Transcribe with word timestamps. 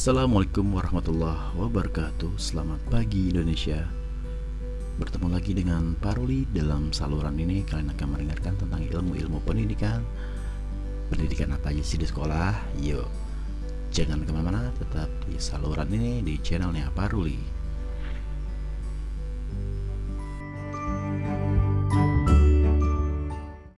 Assalamualaikum 0.00 0.80
warahmatullahi 0.80 1.60
wabarakatuh. 1.60 2.40
Selamat 2.40 2.80
pagi 2.88 3.36
Indonesia. 3.36 3.84
Bertemu 4.96 5.28
lagi 5.28 5.52
dengan 5.52 5.92
Paruli 5.92 6.48
Dalam 6.48 6.88
saluran 6.88 7.36
ini. 7.36 7.60
Kalian 7.68 7.92
akan 7.92 8.16
mendengarkan 8.16 8.56
tentang 8.56 8.80
ilmu-ilmu 8.80 9.44
pendidikan. 9.44 10.00
Pendidikan 11.12 11.52
apa 11.52 11.68
aja 11.68 11.84
sih 11.84 12.00
di 12.00 12.08
sekolah? 12.08 12.80
Yuk 12.80 13.04
Jangan 13.92 14.24
ke 14.24 14.32
mana-mana. 14.32 14.72
Tetap 14.80 15.12
di 15.28 15.36
saluran 15.36 15.92
ini 15.92 16.24
di 16.24 16.40
channelnya 16.40 16.88
Paruli 16.96 17.59